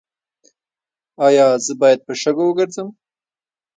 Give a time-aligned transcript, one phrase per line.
[1.25, 2.87] ایا زه باید په شګو وګرځم؟